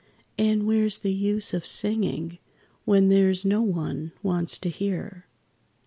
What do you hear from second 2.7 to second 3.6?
when there's